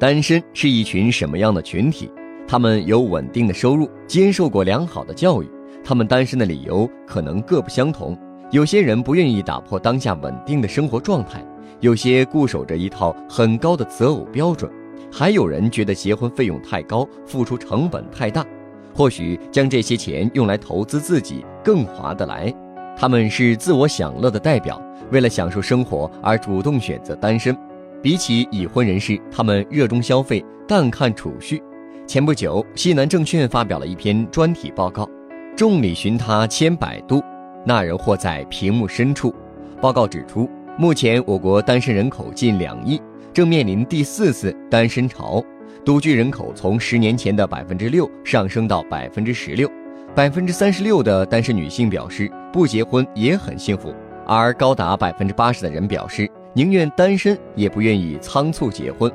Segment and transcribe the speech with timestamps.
[0.00, 2.10] 单身是一群什么样的群体？
[2.48, 5.50] 他们有稳定的收入，接受过良好的教育。
[5.84, 8.16] 他们单身的理由可能各不相同。
[8.50, 11.44] 有些人不愿意打破当下稳定的生活状态，
[11.80, 14.72] 有些固守着一套很高的择偶标准，
[15.12, 18.42] 还有人觉得结婚费用太高，付出成本太大。
[18.94, 22.50] 或许将这些钱用来投资自己更划得来。
[22.96, 24.80] 他们是自我享乐的代表，
[25.10, 27.54] 为了享受生活而主动选择单身。
[28.02, 31.62] 比起已婚人士，他们热衷消费，淡看储蓄。
[32.06, 35.06] 前不久，西南证券发表了一篇专题报告，
[35.54, 37.22] 众里寻他千百度。
[37.62, 39.34] 那人或在屏幕深处。
[39.82, 42.98] 报告指出，目前我国单身人口近两亿，
[43.34, 45.44] 正面临第四次单身潮。
[45.84, 49.70] 独居人口从十年前的百分之六上升到百分之十六，
[50.14, 53.94] 百分之三十六的单身女性表示不结婚也很幸福，
[54.26, 59.10] 而高达百分之八十的人表示宁愿单身也不愿意仓促结婚。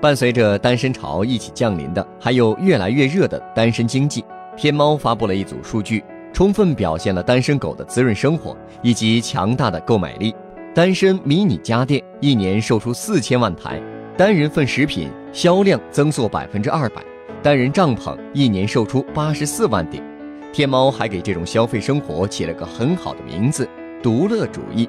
[0.00, 4.24] 伴随着单身潮一起降临的，还有越来越热的单身经济。
[4.56, 6.04] 天猫发布了一组数据。
[6.34, 10.34] 充分表现了单身狗的滋润生活以及强大的购买力。
[10.74, 13.80] 单身迷你家电一年售出四千万台，
[14.16, 17.00] 单人份食品销量增速百分之二百，
[17.40, 20.02] 单人帐篷一年售出八十四万顶。
[20.52, 23.68] 天猫还给这种消费生活起了个很好的名字——
[24.02, 24.88] 独乐主义。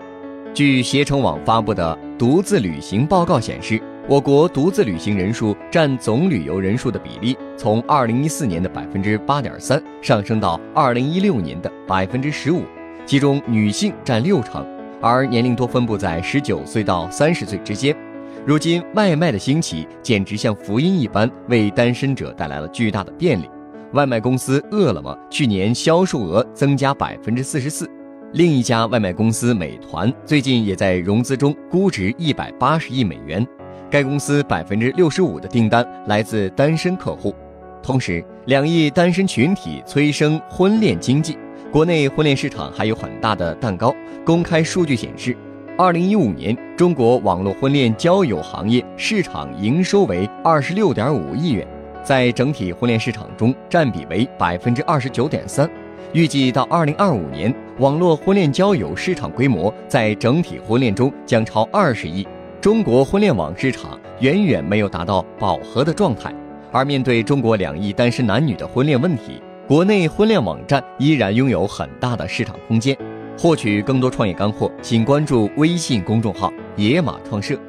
[0.55, 3.81] 据携程网发布的独自旅行报告显示。
[4.07, 12.61] 我国独自旅行人数占总旅游人数的比例，从二零一四年的百分之八点三上升到二零一六年的百分之十五，
[13.03, 14.63] 其中女性占六成，
[15.01, 17.97] 而年龄多分布在十九岁到三十岁之间。
[18.45, 23.49] 如今外卖的兴起简直像福音一般，为单身者带来了巨大的便利。
[23.93, 27.89] 外卖公司饿了么去年销售额增加百分之四十四，
[28.35, 33.47] 另一家外卖公司美团最近也在融资中，估值一百八十亿美元。
[33.89, 37.33] 该公司百分之六十五的订单来自单身客户，
[37.81, 41.37] 同时两亿单身群体催生婚恋经济，
[41.71, 43.95] 国内婚恋市场还有很大的蛋糕。
[44.25, 45.33] 公开数据显示，
[45.77, 51.65] 二零一五年中国网络婚恋交友行业市场营收为二十六点五亿元，
[52.03, 55.69] 在整体婚恋市场中占比为百分之二十九点三。
[56.15, 62.25] 预计到二零二五年，网络婚恋交友市场规模在整体婚恋中将超二十亿。
[62.61, 66.33] 中国婚恋网市场远远没有达到饱和的状态，
[66.71, 72.97] 而面对中国两亿单身男女的婚恋问题，国内婚恋网站依然拥有很大的市场空间。
[73.37, 77.59] 获取更多创业干货，请关注微信公众号“野马创社”。